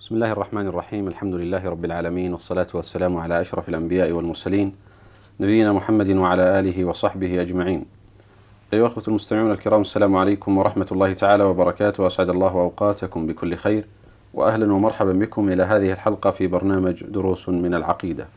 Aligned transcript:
بسم 0.00 0.14
الله 0.14 0.32
الرحمن 0.32 0.66
الرحيم 0.66 1.08
الحمد 1.08 1.34
لله 1.34 1.68
رب 1.68 1.84
العالمين 1.84 2.32
والصلاة 2.32 2.66
والسلام 2.74 3.16
على 3.16 3.40
أشرف 3.40 3.68
الأنبياء 3.68 4.12
والمرسلين 4.12 4.72
نبينا 5.40 5.72
محمد 5.72 6.10
وعلى 6.10 6.60
آله 6.60 6.84
وصحبه 6.84 7.40
أجمعين 7.42 7.84
أيها 8.72 8.86
الأخوة 8.86 9.04
المستمعون 9.08 9.50
الكرام 9.50 9.80
السلام 9.80 10.16
عليكم 10.16 10.58
ورحمة 10.58 10.86
الله 10.92 11.12
تعالى 11.12 11.44
وبركاته 11.44 12.02
وأسعد 12.02 12.30
الله 12.30 12.50
أوقاتكم 12.50 13.26
بكل 13.26 13.56
خير 13.56 13.84
وأهلا 14.34 14.72
ومرحبا 14.72 15.12
بكم 15.12 15.48
إلى 15.48 15.62
هذه 15.62 15.92
الحلقة 15.92 16.30
في 16.30 16.46
برنامج 16.46 17.04
دروس 17.04 17.48
من 17.48 17.74
العقيدة 17.74 18.28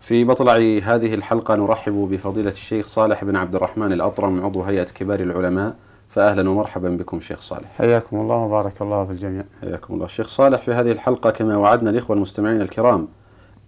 في 0.00 0.24
مطلع 0.24 0.56
هذه 0.82 1.14
الحلقة 1.14 1.54
نرحب 1.54 1.92
بفضيلة 1.92 2.50
الشيخ 2.50 2.86
صالح 2.86 3.24
بن 3.24 3.36
عبد 3.36 3.54
الرحمن 3.54 3.92
الأطرم 3.92 4.44
عضو 4.44 4.62
هيئة 4.62 4.84
كبار 4.84 5.20
العلماء 5.20 5.76
فأهلا 6.14 6.50
ومرحبا 6.50 6.90
بكم 6.90 7.20
شيخ 7.20 7.40
صالح. 7.40 7.68
حياكم 7.78 8.20
الله 8.20 8.36
وبارك 8.36 8.82
الله 8.82 9.04
في 9.04 9.12
الجميع. 9.12 9.44
حياكم 9.60 9.94
الله. 9.94 10.06
شيخ 10.06 10.28
صالح 10.28 10.60
في 10.60 10.72
هذه 10.72 10.92
الحلقة 10.92 11.30
كما 11.30 11.56
وعدنا 11.56 11.90
الإخوة 11.90 12.16
المستمعين 12.16 12.60
الكرام 12.60 13.08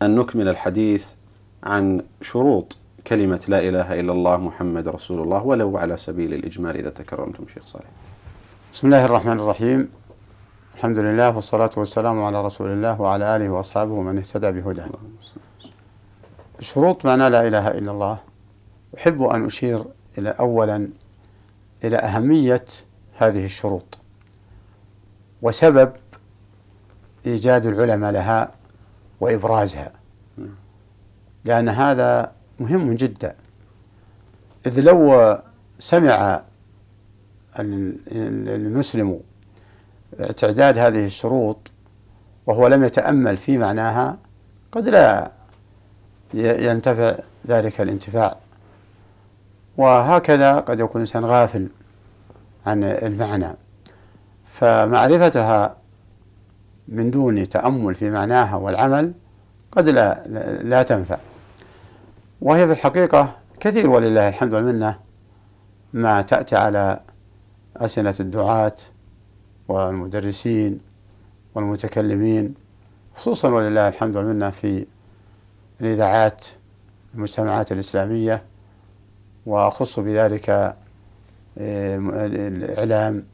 أن 0.02 0.14
نكمل 0.14 0.48
الحديث 0.48 1.12
عن 1.64 2.02
شروط 2.20 2.78
كلمة 3.06 3.45
لا 3.48 3.68
إله 3.68 4.01
إلا 4.01 4.12
الله 4.12 4.37
محمد 4.37 4.88
رسول 4.88 5.23
الله 5.23 5.43
ولو 5.43 5.76
على 5.76 5.96
سبيل 5.96 6.34
الإجمال 6.34 6.76
إذا 6.76 6.90
تكرمتم 6.90 7.46
شيخ 7.54 7.66
صالح. 7.66 7.87
بسم 8.73 8.87
الله 8.87 9.04
الرحمن 9.04 9.40
الرحيم. 9.40 9.88
الحمد 10.74 10.99
لله 10.99 11.34
والصلاة 11.37 11.71
والسلام 11.76 12.23
على 12.23 12.45
رسول 12.45 12.71
الله 12.71 13.01
وعلى 13.01 13.37
آله 13.37 13.51
وأصحابه 13.51 13.93
ومن 13.93 14.18
اهتدى 14.18 14.51
بهداه. 14.51 14.88
شروط 16.60 17.06
معنى 17.06 17.28
لا 17.30 17.49
إله 17.49 17.71
إلا 17.71 17.90
الله. 17.90 18.18
أحب 18.99 19.23
أن 19.23 19.46
أشير 19.46 19.84
إلى 20.18 20.30
أولا 20.30 20.88
إلى 21.85 21.96
أهمية 21.96 22.65
هذه 23.19 23.45
الشروط. 23.45 23.99
وسبب 25.43 25.93
إيجاد 27.27 27.66
العلماء 27.66 28.13
لها 28.13 28.51
وإبرازها. 29.21 29.93
لأن 31.45 31.68
هذا 31.68 32.33
مهم 32.60 32.93
جدا. 32.93 33.35
إذ 34.66 34.80
لو 34.80 35.38
سمع 35.79 36.43
المسلم 37.59 39.21
اعتداد 40.21 40.79
هذه 40.79 41.05
الشروط 41.05 41.71
وهو 42.46 42.66
لم 42.66 42.85
يتأمل 42.85 43.37
في 43.37 43.59
معناها 43.59 44.18
قد 44.73 44.88
لا 44.88 45.30
ينتفع 46.35 47.16
ذلك 47.46 47.80
الانتفاع. 47.80 48.37
وهكذا 49.77 50.59
قد 50.59 50.80
يكون 50.80 51.02
الإنسان 51.02 51.24
غافل 51.24 51.69
عن 52.66 52.85
المعنى. 52.85 53.57
فمعرفتها 54.45 55.77
من 56.88 57.10
دون 57.10 57.49
تأمل 57.49 57.95
في 57.95 58.10
معناها 58.10 58.57
والعمل 58.57 59.13
قد 59.73 59.88
لا 59.88 60.27
لا 60.63 60.83
تنفع. 60.83 61.18
وهي 62.41 62.66
في 62.66 62.73
الحقيقة 62.73 63.37
كثير 63.60 63.91
ولله 63.91 64.28
الحمد 64.28 64.55
والمنة 64.55 64.99
ما 65.93 66.22
تأتي 66.22 66.56
على 66.56 67.00
أسئلة 67.77 68.15
الدعاة 68.21 68.77
والمدرسين 69.69 70.81
والمتكلمين 71.55 72.55
خصوصا 73.15 73.49
ولله 73.49 73.89
الحمد 73.89 74.17
والمنة 74.17 74.50
في 74.50 74.87
الإذاعات 75.81 76.47
المجتمعات 77.15 77.73
الإسلامية 77.73 78.43
وأخص 79.47 80.01
بذلك 80.01 80.51
آه، 81.59 81.99
الإعلام 82.27 83.25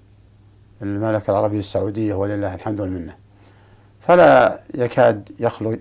المملكة 0.83 1.31
العربية 1.31 1.59
السعودية 1.59 2.15
ولله 2.15 2.55
الحمد 2.55 2.81
والمنة. 2.81 3.17
فلا 4.01 4.61
يكاد 4.75 5.31
يخلو 5.39 5.79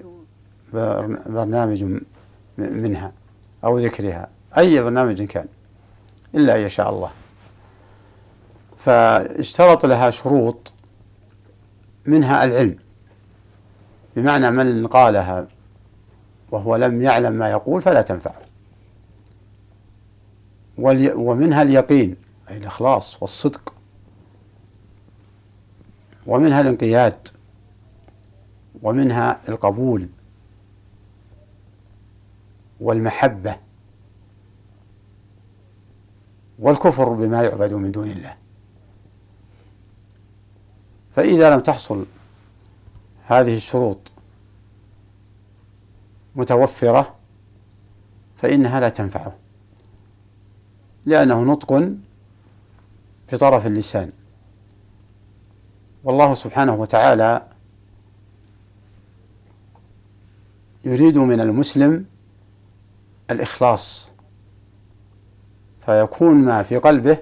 برنامج 1.26 1.86
منها 2.58 3.12
أو 3.64 3.80
ذكرها. 3.80 4.28
أي 4.58 4.84
برنامج 4.84 5.24
كان 5.24 5.46
إلا 6.36 6.56
أن 6.56 6.62
يشاء 6.62 6.90
الله. 6.90 7.12
فاشترط 8.78 9.86
لها 9.86 10.10
شروط 10.10 10.74
منها 12.06 12.44
العلم. 12.44 12.78
بمعنى 14.16 14.52
من 14.52 14.88
قالها 14.88 15.48
وهو 16.52 16.76
لم 16.76 17.02
يعلم 17.02 17.34
ما 17.34 17.50
يقول 17.50 17.82
فلا 17.82 18.02
تنفعه. 18.02 18.51
ومنها 21.16 21.62
اليقين 21.62 22.16
أي 22.50 22.58
الإخلاص 22.58 23.22
والصدق. 23.22 23.74
ومنها 26.28 26.62
الانقياد. 26.62 27.28
ومنها 28.84 29.42
القبول. 29.50 30.10
والمحبة. 32.80 33.56
والكفر 36.60 37.10
بما 37.10 37.44
يعبد 37.44 37.74
من 37.74 37.92
دون 37.92 38.12
الله. 38.12 38.38
فإذا 41.12 41.50
لم 41.50 41.60
تحصل 41.60 42.06
هذه 43.26 43.56
الشروط 43.56 44.12
متوفرة 46.36 47.16
فإنها 48.36 48.80
لا 48.80 48.90
تنفعه. 48.90 49.36
لأنه 51.06 51.44
نطق 51.44 51.92
بطرف 53.34 53.68
اللسان. 53.68 54.12
والله 56.04 56.34
سبحانه 56.34 56.74
وتعالى 56.74 57.42
يريد 60.86 61.18
من 61.18 61.42
المسلم 61.42 62.06
الإخلاص 63.32 64.10
فيكون 65.86 66.36
ما 66.36 66.64
في 66.64 66.78
قلبه 66.78 67.18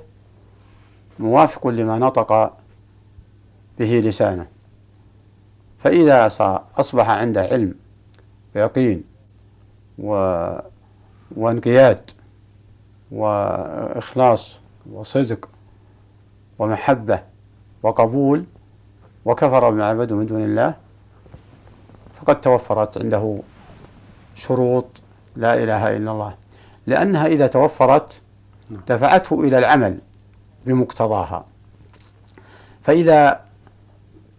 موافق 1.19 1.67
لما 1.67 1.97
نطق 1.99 2.57
به 3.79 3.99
لسانه. 3.99 4.47
فإذا 5.77 6.27
أصبح 6.79 7.09
عنده 7.09 7.41
علم 7.41 7.75
ويقين 8.55 9.03
و... 9.99 10.11
وانقياد 11.35 12.11
وإخلاص 13.11 14.59
وصدق 14.91 15.49
ومحبة 16.59 17.23
وقبول 17.83 18.45
وكفر 19.25 19.69
بما 19.69 19.85
عبده 19.85 20.15
من 20.15 20.25
دون 20.25 20.43
الله 20.43 20.75
فقد 22.13 22.41
توفرت 22.41 22.97
عنده 22.97 23.39
شروط 24.35 24.85
لا 25.35 25.63
إله 25.63 25.97
إلا 25.97 26.11
الله. 26.11 26.35
لأنها 26.87 27.27
إذا 27.27 27.47
توفرت 27.47 28.21
دفعته 28.87 29.41
إلى 29.41 29.57
العمل 29.57 29.99
بمقتضاها. 30.65 31.45
فإذا 32.81 33.41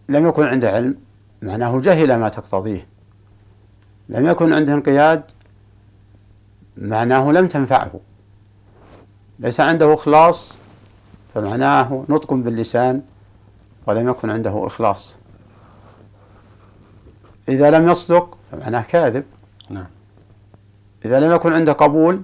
لم 0.09 0.29
يكن 0.29 0.45
عنده 0.45 0.71
علم 0.71 0.97
معناه 1.43 1.81
جهل 1.81 2.17
ما 2.17 2.29
تقتضيه. 2.29 2.87
لم 4.09 4.27
يكن 4.27 4.53
عنده 4.53 4.73
انقياد 4.73 5.23
معناه 6.77 7.33
لم 7.33 7.49
تنفعه. 7.49 7.91
ليس 9.41 9.61
عنده 9.61 9.95
إخلاص 9.95 10.53
فمعناه 11.35 12.05
نطق 12.09 12.35
باللسان 12.35 13.03
ولم 13.87 14.09
يكن 14.09 14.31
عنده 14.31 14.67
إخلاص. 14.67 15.17
إذا 17.49 17.71
لم 17.71 17.91
يصدق 17.91 18.39
فمعناه 18.53 18.83
كاذب. 18.83 19.25
نعم. 19.71 19.87
إذا 21.05 21.21
لم 21.21 21.33
يكن 21.33 21.53
عنده 21.53 21.73
قبول 21.73 22.23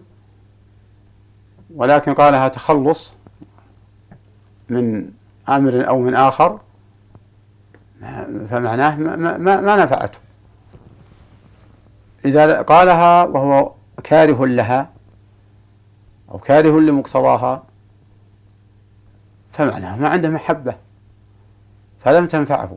ولكن 1.75 2.15
قالها 2.15 2.49
تخلص 2.49 3.13
من 4.69 5.11
أمر 5.49 5.89
أو 5.89 5.99
من 6.01 6.15
آخر 6.15 6.61
فمعناه 8.51 8.99
ما, 8.99 9.17
ما, 9.17 9.61
ما 9.61 9.77
نفعته. 9.77 10.19
إذا 12.25 12.63
قالها 12.63 13.25
وهو 13.25 13.73
كاره 14.05 14.47
لها 14.47 14.96
أو 16.31 16.39
كاره 16.39 16.81
لمقتضاها 16.81 17.63
فمعناه 19.51 19.97
ما 19.97 20.09
عنده 20.09 20.29
محبة 20.29 20.77
فلم 21.99 22.27
تنفعه. 22.27 22.77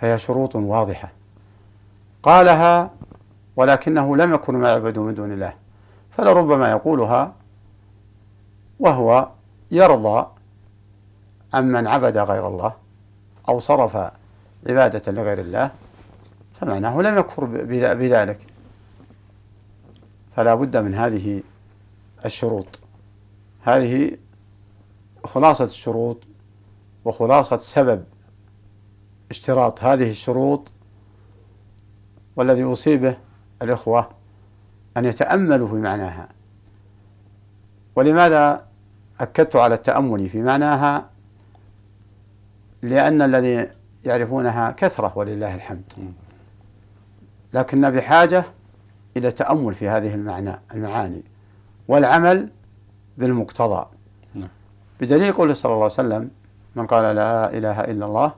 فهي 0.00 0.18
شروط 0.18 0.56
واضحة. 0.56 1.12
قالها 2.22 2.90
ولكنه 3.56 4.16
لم 4.16 4.34
يكن 4.34 4.54
ما 4.54 4.70
يعبد 4.70 4.98
من 4.98 5.14
دون 5.14 5.32
الله. 5.32 5.54
فلربما 6.10 6.70
يقولها 6.70 7.34
وهو 8.80 9.28
يرضى 9.70 10.26
عمن 11.54 11.86
عبد 11.86 12.18
غير 12.18 12.48
الله 12.48 12.72
أو 13.48 13.58
صرف 13.58 13.96
عبادة 14.68 15.12
لغير 15.12 15.40
الله 15.40 15.70
فمعناه 16.60 17.00
لم 17.00 17.18
يكفر 17.18 17.44
بذلك. 17.94 18.46
فلا 20.36 20.54
بد 20.54 20.76
من 20.76 20.94
هذه 20.94 21.42
الشروط. 22.24 22.80
هذه 23.62 24.16
خلاصة 25.24 25.64
الشروط 25.64 26.24
وخلاصة 27.04 27.56
سبب 27.56 28.04
اشتراط 29.30 29.84
هذه 29.84 30.10
الشروط 30.10 30.72
والذي 32.36 32.64
أصيبه 32.64 33.16
الإخوة 33.62 34.10
أن 34.96 35.04
يتأملوا 35.04 35.68
في 35.68 35.74
معناها. 35.74 36.28
ولماذا 37.96 38.66
أكدت 39.20 39.56
على 39.56 39.74
التأمل 39.74 40.28
في 40.28 40.42
معناها؟ 40.42 41.10
لأن 42.82 43.22
الذي 43.22 43.70
يعرفونها 44.04 44.70
كثرة 44.70 45.18
ولله 45.18 45.54
الحمد. 45.54 46.14
لكننا 47.54 47.90
بحاجة 47.90 48.44
إلى 49.16 49.30
تأمل 49.30 49.74
في 49.74 49.88
هذه 49.88 50.14
المعنى 50.14 50.60
المعاني. 50.74 51.33
والعمل 51.88 52.48
بالمقتضى. 53.18 53.86
نعم. 54.36 54.48
بدليل 55.00 55.32
قوله 55.32 55.54
صلى 55.54 55.72
الله 55.72 55.84
عليه 55.84 55.94
وسلم 55.94 56.30
من 56.76 56.86
قال 56.86 57.16
لا 57.16 57.58
إله 57.58 57.80
إلا 57.80 58.06
الله 58.06 58.32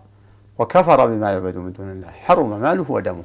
وكفر 0.58 1.06
بما 1.06 1.32
يعبد 1.32 1.56
من 1.56 1.72
دون 1.72 1.90
الله 1.90 2.10
حرم 2.10 2.60
ماله 2.60 2.87
ودمه. 2.88 3.22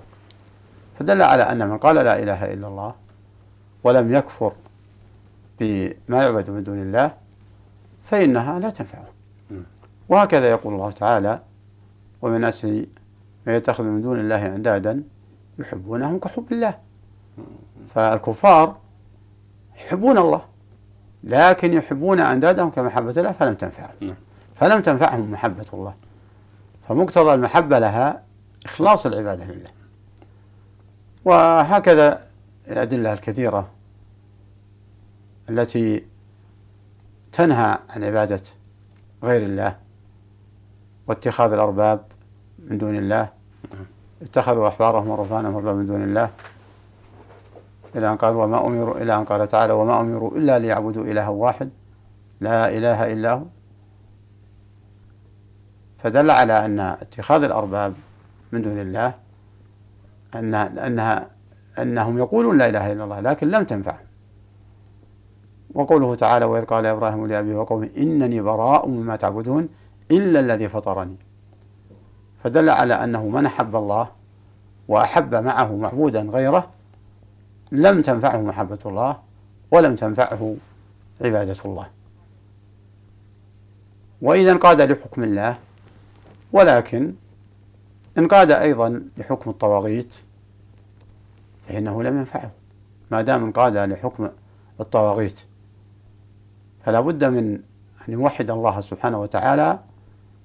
فدل 1.00 1.22
على 1.22 1.44
أن 1.44 1.70
من 1.70 1.78
قال 1.78 1.96
لا 1.96 2.20
إله 2.20 2.54
إلا 2.54 2.68
الله 2.68 2.94
ولم 3.84 4.14
يكفر 4.14 4.52
بما 5.60 6.24
يعبد 6.24 6.50
من 6.50 6.64
دون 6.64 6.82
الله 6.82 7.12
فإنها 8.04 8.60
لا 8.60 8.70
تنفعه. 8.70 9.08
نعم. 9.50 9.64
وهكذا 10.10 10.50
يقول 10.50 10.74
الله 10.74 10.92
تعالى 10.92 11.40
ومن 12.22 12.44
أسر 12.44 12.86
ما 13.48 13.56
يتخذ 13.56 13.84
من 13.84 14.02
دون 14.02 14.20
الله 14.20 14.56
أندادا 14.56 15.04
يحبونهم 15.60 16.20
كحب 16.20 16.46
الله. 16.52 16.78
فالكفار 17.96 18.78
يحبون 19.86 20.18
الله. 20.18 20.42
لكن 21.24 21.74
يحبون 21.74 22.20
أندادهم 22.20 22.70
كمحبة 22.70 23.12
الله 23.12 23.32
فلم 23.32 23.54
تنفعهم. 23.54 23.96
نعم. 24.02 24.16
فلم 24.56 24.82
تنفعهم 24.82 25.32
محبة 25.32 25.66
الله. 25.74 25.96
فمقتضى 26.88 27.34
المحبة 27.34 27.80
لها 27.80 28.24
إخلاص 28.66 29.06
العبادة 29.06 29.46
لله. 29.46 29.70
وهكذا 31.26 32.28
الأدلة 32.68 33.14
الكثيرة 33.14 33.70
التي 35.50 36.06
تنهى 37.32 37.80
عن 37.90 38.04
عبادة 38.04 38.42
غير 39.24 39.44
الله 39.44 39.78
واتخاذ 41.08 41.54
الأرباب 41.54 42.06
من 42.60 42.78
دون 42.78 42.96
الله. 42.96 43.30
نعم. 43.74 43.86
اتخذوا 44.22 44.68
أحبارهم 44.68 45.10
ورهبانهم 45.10 45.76
من 45.76 45.86
دون 45.86 46.04
الله. 46.04 46.30
إلى 47.96 48.12
أن 48.12 48.18
قال 48.18 48.36
وما 48.36 48.68
أمروا 48.68 48.98
إلى 48.98 49.16
أن 49.16 49.26
قال 49.26 49.48
تعالى 49.48 49.74
وما 49.74 50.02
أمروا 50.02 50.38
إلا 50.38 50.60
ليعبدوا 50.60 51.04
إلها 51.04 51.30
واحد 51.30 51.70
لا 52.42 52.78
إله 52.78 53.14
إلا 53.14 53.32
هو. 53.32 53.44
فدل 55.98 56.32
على 56.32 56.66
أن 56.66 56.80
اتخاذ 56.80 57.44
الأرباب 57.44 57.94
من 58.52 58.62
دون 58.62 58.80
الله 58.80 59.14
أن 60.36 60.54
أنها 60.56 61.28
أنهم 61.80 62.18
يقولون 62.18 62.58
لا 62.58 62.70
إله 62.70 62.92
إلا 62.92 63.04
الله 63.04 63.20
لكن 63.20 63.52
لم 63.52 63.64
تنفعهم 63.64 64.06
وقوله 65.74 66.16
تعالى 66.16 66.46
وإذ 66.46 66.66
قال 66.66 66.86
إبراهيم 66.86 67.28
لأبيه 67.28 67.56
وقومه 67.56 67.90
إنني 67.98 68.42
براء 68.42 68.88
مما 68.88 69.16
تعبدون 69.16 69.70
إلا 70.12 70.40
الذي 70.40 70.70
فطرني. 70.70 71.18
فدل 72.44 72.70
على 72.70 72.94
أنه 72.94 73.28
من 73.28 73.46
أحب 73.46 73.76
الله 73.76 74.08
وأحب 74.88 75.36
معه 75.36 75.76
معبودا 75.76 76.22
غيره 76.22 76.70
لم 77.72 78.02
تنفعه 78.02 78.42
محبة 78.42 78.80
الله 78.86 79.20
ولم 79.72 79.96
تنفعه 79.96 80.56
عبادة 81.22 81.58
الله. 81.66 81.88
وإذا 84.22 84.52
انقاد 84.52 84.82
لحكم 84.82 85.24
الله 85.24 85.58
ولكن 86.54 87.14
انقاد 88.18 88.52
أيضا 88.52 89.04
لحكم 89.18 89.50
الطواغيت 89.50 90.16
فإنه 91.68 92.04
لم 92.04 92.18
ينفعه. 92.18 92.52
ما 93.12 93.22
دام 93.22 93.44
انقاد 93.44 93.78
لحكم 93.78 94.30
الطواغيت 94.80 95.42
فلا 96.84 97.00
بد 97.00 97.24
من 97.24 97.54
أن 98.08 98.14
يوحد 98.14 98.52
الله 98.52 98.82
سبحانه 98.82 99.22
وتعالى 99.22 99.80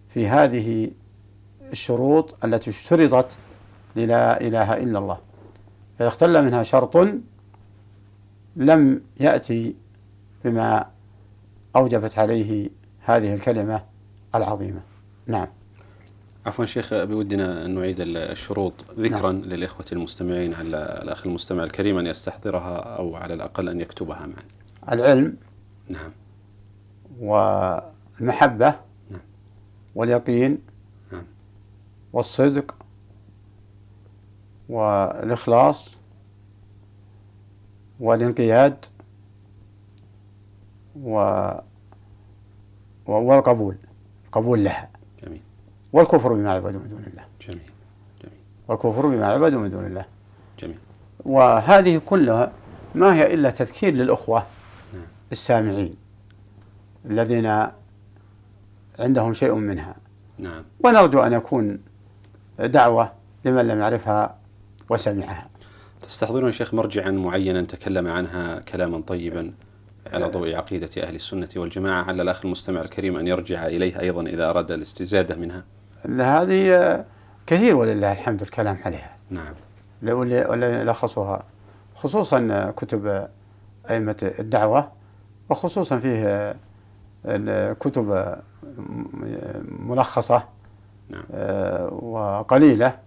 في 0.08 0.29
هذه 0.29 0.90
الشروط 1.72 2.44
التي 2.44 2.70
اشترطت 2.70 3.37
للا 3.96 4.40
إله 4.40 4.76
إلا 4.76 4.99
الله. 4.99 5.19
فإذا 5.98 6.08
اختل 6.08 6.44
منها 6.44 6.62
شرط 6.62 6.96
لم 8.56 9.02
يأتي 9.20 9.75
بما 10.44 10.87
أوجبت 11.76 12.19
عليه 12.19 12.70
هذه 13.00 13.34
الكلمة 13.34 13.82
العظيمة. 14.34 14.81
نعم. 15.26 15.48
عفوا 16.46 16.64
شيخ 16.64 16.94
بودنا 16.94 17.66
أن 17.66 17.75
نعيد 17.75 17.96
الشروط 18.00 18.84
ذكرا 18.98 19.32
نعم. 19.32 19.44
للإخوة 19.44 19.87
المستمعين 19.93 20.54
على 20.54 21.00
الأخ 21.02 21.26
المستمع 21.26 21.64
الكريم 21.64 21.98
أن 21.98 22.06
يستحضرها 22.06 22.78
أو 22.78 23.16
على 23.16 23.34
الأقل 23.34 23.69
أن 23.69 23.81
يكتبها 23.81 24.26
معا. 24.26 24.94
العلم 24.94 25.37
نعم. 25.88 26.10
والمحبة 27.20 28.75
نعم. 29.10 29.20
واليقين 29.94 30.58
نعم. 31.12 31.25
والصدق 32.12 32.75
والإخلاص 34.69 35.97
والانقياد 38.01 38.85
و 41.03 41.17
والقبول 43.07 43.77
القبول 44.27 44.65
لها. 44.65 44.89
جميل. 45.23 45.41
والكفر 45.93 46.33
بما 46.33 46.53
يعبد 46.55 46.75
من 46.75 46.89
دون 46.89 47.05
الله. 47.07 47.25
جميل 47.41 47.71
جميل. 48.23 48.39
والكفر 48.69 49.07
بما 49.07 49.31
يعبد 49.31 49.55
من 49.55 49.71
دون 49.71 49.87
الله. 49.87 50.05
جميل. 50.59 50.79
وهذه 51.25 51.99
كلها 51.99 52.53
ما 52.94 53.15
هي 53.15 53.35
إلا 53.35 53.51
تذكير 53.51 53.94
للأخوة 53.94 54.46
نعم. 54.94 55.03
السامعين 55.32 55.96
الذين 57.05 57.67
عندهم 58.99 59.32
شيء 59.32 59.55
منها. 59.55 59.96
نعم. 60.39 60.65
ونرجو 60.85 61.20
أن 61.20 61.32
يكون 61.32 61.79
دعوة 62.58 63.13
لمن 63.44 63.69
لم 63.69 63.79
يعرفها 63.79 64.37
وسمعها. 64.90 65.48
تستحضرون 66.02 66.52
شيخ 66.52 66.74
مرجعا 66.74 67.10
معينا 67.10 67.62
تكلم 67.62 68.08
عنها 68.08 68.58
كلاما 68.58 69.00
طيبا 69.00 69.52
على 70.12 70.26
ضوء 70.26 70.55
عقيدة 70.55 70.88
أهل 71.02 71.14
السنة 71.14 71.48
والجماعة. 71.56 72.02
على 72.02 72.22
الأخ 72.22 72.44
المستمع 72.44 72.81
الكريم 72.81 73.16
أن 73.16 73.28
يرجع 73.28 73.66
إليه 73.66 74.00
أيضا 74.00 74.22
إذا 74.22 74.50
أراد 74.50 74.70
الاستزادة 74.70 75.36
منها. 75.36 75.64
هذه 76.20 77.05
كثير 77.46 77.76
ولله 77.76 78.12
الحمد 78.12 78.43
الكلام 78.43 78.78
عليها. 78.84 79.16
نعم. 79.31 79.55
ولا 80.02 80.84
لخصها 80.84 81.43
خصوصا 81.94 82.70
كتب 82.76 83.28
أئمة 83.90 84.32
الدعوة 84.38 84.93
وخصوصا 85.50 85.98
فيه 85.98 86.56
كتب 87.72 88.36
ملخصة 89.69 90.44
نعم. 91.08 91.24
آه، 91.32 91.94
وقليلة. 91.94 93.06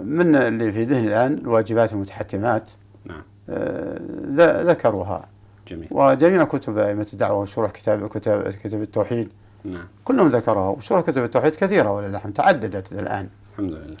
من 0.00 0.36
اللي 0.36 0.72
في 0.72 0.84
ذهني 0.84 1.08
الآن 1.08 1.34
الواجبات 1.34 1.92
المتحتمات 1.92 2.70
نعم. 3.04 3.22
آه، 3.50 4.62
ذكروها. 4.62 5.28
جميل. 5.68 5.88
وجميع 5.90 6.44
كتب 6.44 6.78
أئمة 6.78 7.06
الدعوة 7.12 7.40
وشروح 7.40 7.70
كتاب 7.70 8.08
كتاب 8.08 8.48
كتب 8.50 8.82
التوحيد 8.82 9.28
نعم. 9.64 9.84
كلهم 10.04 10.28
ذكروها. 10.28 10.68
وشروح 10.68 11.02
كتب 11.02 11.24
التوحيد 11.24 11.56
كثيرة 11.56 11.92
ولله 11.92 12.16
الحمد 12.16 12.32
تعددت 12.32 12.92
الآن. 12.92 13.28
الحمد 13.52 13.72
لله. 13.72 13.96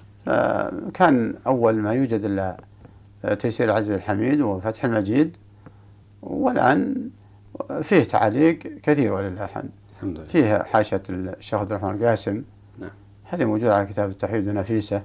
كان 0.94 1.34
أول 1.46 1.74
ما 1.74 1.92
يوجد 1.92 2.24
إلا 2.24 2.56
تيسير 3.38 3.66
العزيز 3.66 3.90
الحميد 3.90 4.40
وفتح 4.40 4.84
المجيد. 4.84 5.36
والآن 6.22 7.10
فيه 7.82 8.02
تعاليق 8.02 8.58
كثير 8.58 9.12
ولله 9.12 9.44
الحمد 9.44 9.70
الحمد 9.96 10.16
لله. 10.16 10.26
فيه 10.26 10.58
حاشية 10.58 11.02
الشيخ 11.10 11.60
عبد 11.60 11.72
الرحمن 11.72 11.94
القاسم. 11.94 12.42
نعم. 12.78 12.90
هذه 13.24 13.44
موجودة 13.44 13.74
على 13.76 13.86
كتاب 13.86 14.08
التوحيد 14.08 14.48
ونفيسة. 14.48 15.02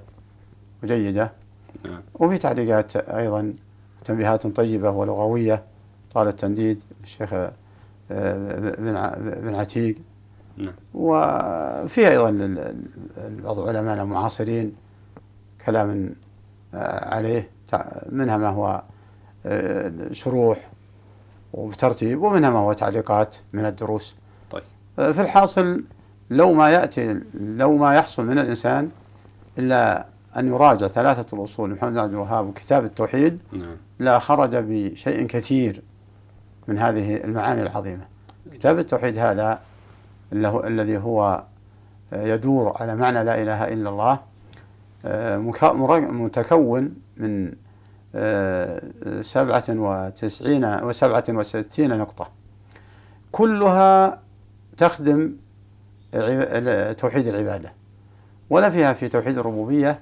وجيدة 0.84 1.32
نعم. 1.84 2.02
وفي 2.14 2.38
تعليقات 2.38 2.96
أيضا 2.96 3.54
تنبيهات 4.04 4.46
طيبة 4.46 4.90
ولغوية 4.90 5.62
طال 6.14 6.28
التنديد 6.28 6.82
الشيخ 7.02 7.32
آه، 7.32 7.52
بن 9.40 9.54
عتيق. 9.54 9.96
نعم. 10.56 10.74
وفي 10.94 12.08
أيضا 12.10 12.30
بعض 13.18 13.68
علماء 13.68 14.02
المعاصرين 14.02 14.74
كلام 15.66 16.14
آه، 16.74 17.14
عليه 17.14 17.50
منها 18.08 18.36
ما 18.36 18.48
هو 18.48 18.82
آه، 19.46 19.92
شروح 20.12 20.70
وبترتيب 21.52 22.22
ومنها 22.22 22.50
ما 22.50 22.58
هو 22.58 22.72
تعليقات 22.72 23.36
من 23.52 23.66
الدروس. 23.66 24.16
طيب. 24.50 24.62
في 24.96 25.20
الحاصل 25.20 25.84
لو 26.30 26.52
ما 26.52 26.70
يأتي 26.70 27.20
لو 27.34 27.76
ما 27.76 27.94
يحصل 27.94 28.26
من 28.26 28.38
الإنسان 28.38 28.90
إلا 29.58 30.13
أن 30.36 30.48
يراجع 30.48 30.86
ثلاثة 30.86 31.36
الأصول 31.36 31.70
محمد 31.70 31.98
عبد 31.98 32.12
الوهاب 32.12 32.46
وكتاب 32.46 32.84
التوحيد 32.84 33.38
نعم. 33.52 33.76
لا 33.98 34.18
خرج 34.18 34.56
بشيء 34.56 35.26
كثير 35.26 35.82
من 36.68 36.78
هذه 36.78 37.16
المعاني 37.16 37.62
العظيمة. 37.62 38.06
كتاب 38.52 38.78
التوحيد 38.78 39.18
هذا 39.18 39.60
الذي 40.32 40.98
هو 40.98 41.44
يدور 42.12 42.76
على 42.80 42.96
معنى 42.96 43.24
لا 43.24 43.42
إله 43.42 43.68
إلا 43.68 43.88
الله 43.90 44.18
آه، 45.04 45.38
متكون 46.08 46.94
من 47.16 47.52
آه، 48.14 48.82
سبعة 49.20 49.64
وتسعين 49.68 50.64
وسبعة 50.64 51.24
وستين 51.28 51.98
نقطة. 51.98 52.28
كلها 53.32 54.20
تخدم 54.76 55.36
توحيد 56.98 57.26
العبادة. 57.26 57.72
ولا 58.50 58.70
فيها 58.70 58.92
في 58.92 59.08
توحيد 59.08 59.38
الربوبية 59.38 60.00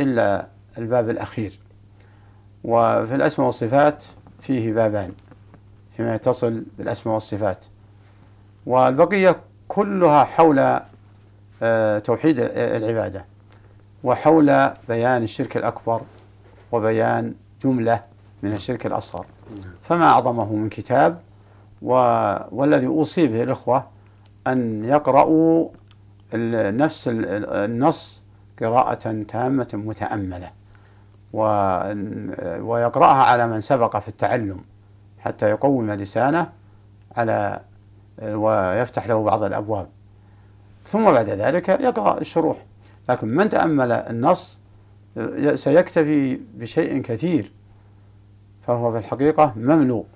إلا 0.00 0.48
الباب 0.78 1.10
الأخير 1.10 1.58
وفي 2.64 3.14
الأسماء 3.14 3.46
والصفات 3.46 4.04
فيه 4.40 4.72
بابان 4.72 5.12
فيما 5.96 6.14
يتصل 6.14 6.62
بالأسماء 6.78 7.14
والصفات 7.14 7.64
والبقية 8.66 9.36
كلها 9.68 10.24
حول 10.24 10.80
آه، 11.62 11.98
توحيد 11.98 12.36
العبادة 12.56 13.24
وحول 14.04 14.70
بيان 14.88 15.22
الشرك 15.22 15.56
الأكبر 15.56 16.00
وبيان 16.72 17.34
جملة 17.64 18.02
من 18.42 18.52
الشرك 18.52 18.86
الأصغر 18.86 19.26
فما 19.82 20.04
أعظمه 20.04 20.52
من 20.54 20.68
كتاب. 20.68 21.20
والذي 21.82 22.86
أوصي 22.86 23.26
به 23.26 23.42
الإخوة 23.42 23.86
أن 24.46 24.84
يقرأوا 24.84 25.68
نفس 26.34 27.08
ال- 27.08 27.26
ال- 27.26 27.50
النص 27.50 28.23
قراءة 28.60 29.22
تامة 29.28 29.68
متأملة. 29.74 30.50
ويقرأها 32.60 33.22
على 33.22 33.46
من 33.46 33.60
سبق 33.60 33.96
في 33.96 34.08
التعلم 34.08 34.60
حتى 35.18 35.50
يقوم 35.50 35.90
لسانه 35.90 36.52
على 37.16 37.60
ويفتح 38.22 39.06
له 39.06 39.22
بعض 39.22 39.42
الأبواب 39.42 39.88
ثم 40.84 41.04
بعد 41.04 41.28
ذلك 41.28 41.68
يقرأ 41.68 42.20
الشروح 42.20 42.64
لكن 43.08 43.28
من 43.28 43.48
تأمل 43.48 43.92
النص 43.92 44.58
سيكتفي 45.54 46.40
بشيء 46.54 47.02
كثير 47.02 47.52
فهو 48.66 48.92
في 48.92 48.98
الحقيقة 48.98 49.52
مملوء 49.56 50.06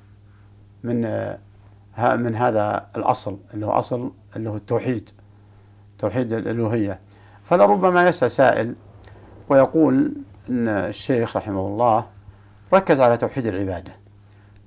من 0.84 1.00
من 1.98 2.34
هذا 2.34 2.86
الأصل 2.96 3.38
اللي 3.54 3.66
هو 3.66 3.70
أصل 3.70 4.12
اللي 4.36 4.50
هو 4.50 4.56
التوحيد 4.56 5.10
توحيد 5.98 6.32
الألوهية 6.32 7.00
فلربما 7.48 8.08
يسأل 8.08 8.30
سائل 8.30 8.74
ويقول 9.48 10.12
أن 10.50 10.68
الشيخ 10.68 11.36
رحمه 11.36 11.60
الله 11.66 12.06
ركز 12.74 13.00
على 13.00 13.16
توحيد 13.16 13.46
العبادة 13.46 13.92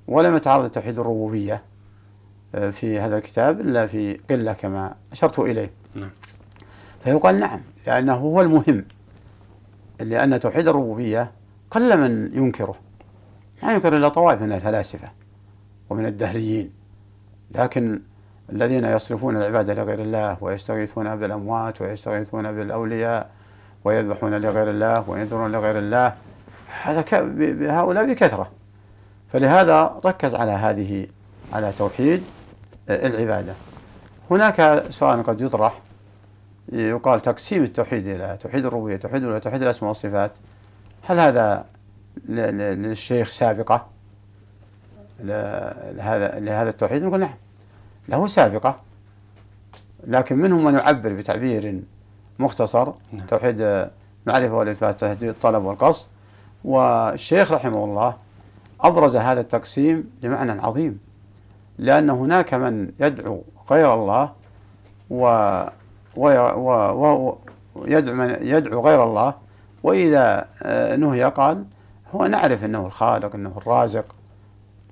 ولم 0.08 0.36
يتعرض 0.36 0.66
لتوحيد 0.66 1.00
الربوبية 1.00 1.64
آه، 2.56 2.70
في 2.70 3.00
هذا 3.00 3.18
الكتاب 3.18 3.62
إلا 3.62 3.88
في 3.88 4.20
قلة 4.30 4.54
كما 4.54 4.96
أشرت 5.12 5.40
إليه. 5.40 5.72
نعم. 5.96 6.10
فيقال 7.04 7.40
نعم 7.40 7.62
لأنه 7.88 8.14
هو 8.14 8.42
المهم 8.42 8.86
لأن 10.00 10.40
توحيد 10.40 10.68
الربوبية 10.68 11.32
قل 11.72 11.98
من 11.98 12.38
ينكره. 12.38 12.76
ما 13.64 13.74
ينكر 13.74 13.98
إلا 13.98 14.10
طوائف 14.10 14.42
من 14.42 14.52
الفلاسفة 14.52 15.12
ومن 15.90 16.06
الدهريين 16.06 16.72
لكن 17.52 18.02
الذين 18.52 18.86
يصرفون 18.86 19.38
العبادة 19.38 19.74
لغير 19.74 20.02
الله 20.02 20.38
ويستغيثون 20.42 21.16
بالأموات 21.16 21.82
ويستغيثون 21.82 22.52
بالأولياء 22.52 23.30
ويذبحون 23.84 24.34
لغير 24.34 24.70
الله 24.70 25.10
وينذرون 25.10 25.52
لغير 25.52 25.80
الله. 25.80 26.14
هذا 26.84 27.06
هؤلاء 27.80 28.06
بكثرة. 28.06 28.52
فلهذا 29.30 30.00
ركز 30.06 30.36
على 30.36 30.52
هذه 30.52 31.08
على 31.54 31.72
توحيد 31.72 32.24
آه، 32.90 33.08
العبادة. 33.08 33.54
هناك 34.32 34.84
سؤال 34.90 35.24
قد 35.24 35.42
يطرح 35.42 35.80
يقال 36.72 37.20
تقسيم 37.20 37.64
التوحيد 37.64 38.08
إلى 38.08 38.38
توحيد 38.42 38.66
الربوبية 38.66 38.96
توحيد 38.96 39.18
الألوهية 39.18 39.40
توحيد 39.40 39.62
الأسماء 39.62 39.88
والصفات. 39.88 40.38
هل 41.04 41.20
هذا 41.20 41.66
للشيخ 42.30 43.30
سابقة؟ 43.30 43.88
لهذا 45.24 46.40
لهذا 46.40 46.70
التوحيد 46.70 47.04
نقول 47.04 47.20
نعم. 47.20 47.34
له 48.12 48.28
سابقة. 48.28 48.76
لكن 50.08 50.38
منهم 50.38 50.64
من 50.66 50.74
يعبر 50.74 51.14
بتعبير 51.14 51.82
مختصر 52.40 52.92
نعم. 53.12 53.26
توحيد 53.26 53.62
آه، 53.62 53.92
معرفة 54.28 54.54
والإثبات 54.56 55.00
توحيد 55.00 55.24
الطلب 55.24 55.64
والقصد. 55.64 56.08
والشيخ 56.64 57.52
رحمه 57.52 57.84
الله 57.84 58.16
أبرز 58.82 59.16
هذا 59.16 59.42
التقسيم 59.42 60.12
لمعنى 60.24 60.52
عظيم 60.62 61.00
لأن 61.78 62.10
هناك 62.10 62.54
من 62.54 62.92
يدعو 63.00 63.42
غير 63.72 63.94
الله 63.94 64.32
و 65.10 65.26
و- 66.16 66.52
و- 66.56 67.38
ويدعو 67.76 68.16
من 68.16 68.36
يدعو 68.42 68.82
غير 68.82 69.04
الله 69.04 69.34
وإذا 69.84 70.46
آه، 70.64 70.96
نهي 70.96 71.24
قال 71.24 71.66
هو 72.16 72.26
نعرف 72.26 72.66
أنه 72.66 72.86
الخالق 72.86 73.36
أنه 73.36 73.54
الرازق. 73.58 74.06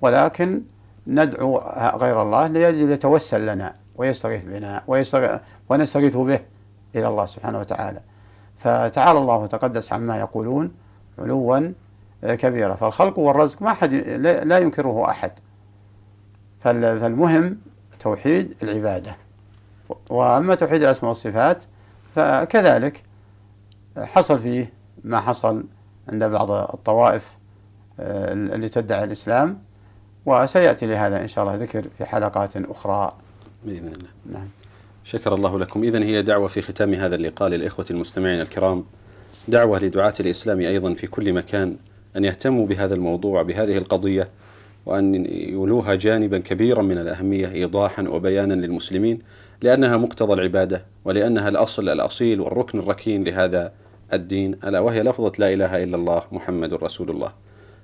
ولكن 0.02 0.62
ندعو 1.10 1.58
غير 1.96 2.22
الله 2.22 2.48
ليجي 2.48 2.92
يتوسل 2.92 3.46
لنا 3.46 3.76
ويستغيث 3.96 4.44
بنا. 4.44 4.84
ونستغيث 5.70 6.18
به 6.18 6.40
إلى 6.96 7.08
الله 7.08 7.26
سبحانه 7.26 7.60
وتعالى. 7.60 8.02
فتعالى 8.58 9.20
الله 9.20 9.36
وتقدس 9.38 9.94
عما 9.94 10.20
يقولون 10.20 10.72
علوا 11.20 11.72
آه، 12.24 12.36
كبيرا. 12.36 12.76
فالخلق 12.76 13.20
والرزق 13.20 13.62
ما 13.62 13.74
حد 13.74 13.94
لا 14.44 14.58
ينكره 14.60 15.10
أحد. 15.10 15.32
فال- 16.60 17.00
فالمهم 17.00 17.58
توحيد 18.00 18.54
العبادة. 18.64 19.18
وأما 20.10 20.56
توحيد 20.56 20.84
الأسماء 20.84 21.10
والصفات 21.10 21.64
فكذلك 22.16 23.04
حصل 23.98 24.40
فيه 24.40 24.74
ما 25.04 25.20
حصل 25.20 25.64
عند 26.12 26.24
بعض 26.24 26.52
الطوائف 26.52 27.38
آه، 28.00 28.34
اللي 28.34 28.70
تدعي 28.70 29.04
الإسلام. 29.04 29.60
وسيأتي 30.26 30.86
لهذا 30.86 31.22
إن 31.22 31.28
شاء 31.28 31.44
الله 31.44 31.56
ذكر 31.56 31.86
في 31.98 32.06
حلقات 32.06 32.58
أخرى. 32.58 33.14
بإذن 33.66 33.88
الله. 33.88 34.10
نعم. 34.32 34.48
شكر 35.04 35.36
الله 35.36 35.60
لكم. 35.60 35.84
إذن 35.84 36.04
هي 36.04 36.22
دعوة 36.22 36.48
في 36.48 36.62
ختام 36.62 36.94
هذا 36.94 37.16
اللقاء 37.16 37.50
للإخوة 37.50 37.86
المستمعين 37.92 38.42
الكرام. 38.42 38.84
دعوة 39.48 39.80
لدعاة 39.80 40.14
الإسلام 40.20 40.60
أيضا 40.60 40.94
في 40.94 41.08
كل 41.08 41.34
مكان 41.34 41.76
أن 42.18 42.26
يهتموا 42.26 42.68
بهذا 42.68 42.96
الموضوع 42.96 43.42
بهذه 43.42 43.78
القضية 43.78 44.30
وأن 44.86 45.26
يولوها 45.30 45.96
جانبا 45.96 46.38
كبيرا 46.38 46.82
من 46.82 46.98
الأهمية 46.98 47.52
إيضاحا 47.52 48.04
وبيانا 48.08 48.54
للمسلمين 48.54 49.20
لأنها 49.62 49.98
مقتضى 49.98 50.34
العبادة 50.34 50.86
ولأنها 51.06 51.50
الأصل 51.50 51.90
الأصيل 51.90 52.42
والركن 52.42 52.80
الركين 52.80 53.24
لهذا 53.24 53.72
الدين 54.14 54.54
ألا 54.64 54.80
وهي 54.80 55.04
لفظة 55.04 55.32
لا 55.40 55.54
إله 55.54 55.84
إلا 55.84 55.96
الله 55.96 56.24
محمد 56.32 56.74
رسول 56.74 57.10
الله. 57.10 57.34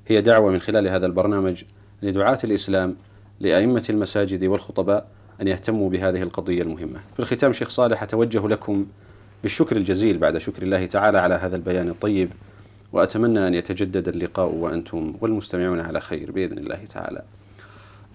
هي 0.08 0.22
دعوة 0.22 0.52
من 0.52 0.60
خلال 0.60 0.88
هذا 0.88 1.06
البرنامج 1.06 1.64
لدعاة 2.04 2.40
الإسلام 2.44 2.96
لأئمة 3.40 3.86
المساجد 3.90 4.44
والخطباء 4.44 5.08
أن 5.42 5.48
يهتموا 5.48 5.90
بهذه 5.90 6.22
القضية 6.22 6.62
المهمة. 6.62 7.00
في 7.14 7.20
الختام 7.20 7.54
شيخ 7.54 7.70
صالح 7.70 8.04
أتوجه 8.04 8.48
لكم 8.48 8.86
بالشكر 9.44 9.78
الجزيل 9.78 10.18
بعد 10.18 10.38
شكر 10.38 10.64
الله 10.64 10.86
تعالى 10.86 11.18
على 11.18 11.36
هذا 11.36 11.56
البيان 11.56 11.90
الطيب 11.90 12.30
وأتمنى 12.94 13.48
أن 13.48 13.54
يتجدد 13.54 14.08
اللقاء 14.08 14.50
وأنتم 14.50 15.14
والمستمعون 15.22 15.80
على 15.80 16.02
خير 16.02 16.32
بإذن 16.32 16.58
الله 16.58 16.86
تعالى. 16.86 17.24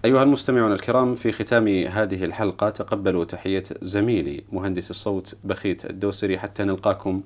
أيها 0.05 0.23
المستمعون 0.23 0.71
الكرام 0.71 1.15
في 1.15 1.31
ختام 1.31 1.67
هذه 1.67 2.23
الحلقة 2.23 2.69
تقبلوا 2.69 3.25
تحية 3.25 3.63
زميلي 3.81 4.43
مهندس 4.51 4.89
الصوت 4.89 5.35
بخيت 5.43 5.85
الدوسري 5.85 6.39
حتى 6.39 6.63
نلقاكم 6.63 7.21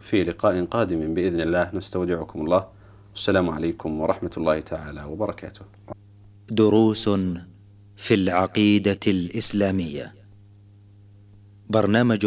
في 0.00 0.22
لقاء 0.22 0.64
قادم 0.64 1.14
بإذن 1.14 1.40
الله. 1.40 1.70
نستودعكم 1.74 2.40
الله. 2.40 2.66
السلام 3.14 3.50
عليكم 3.50 4.00
ورحمة 4.00 4.30
الله 4.36 4.60
تعالى 4.60 5.04
وبركاته. 5.04 5.60
دروس 6.50 7.08
في 7.96 8.14
العقيدة 8.14 9.00
الإسلامية. 9.06 10.12
برنامج 11.70 12.26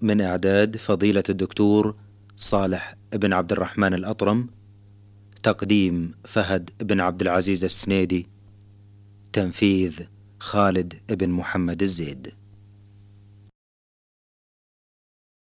من 0.00 0.20
إعداد 0.20 0.76
فضيلة 0.76 1.22
الدكتور 1.28 1.96
صالح 2.36 2.94
بن 3.12 3.32
عبد 3.32 3.52
الرحمن 3.52 3.94
الأطرم 3.94 4.48
تقديم 5.42 6.14
فهد 6.24 6.70
بن 6.80 7.00
عبد 7.00 7.22
العزيز 7.22 7.64
السنيدي 7.64 8.26
تنفيذ 9.32 10.00
خالد 10.40 10.94
بن 11.10 11.30
محمد 11.30 11.82
الزيد. 11.82 12.32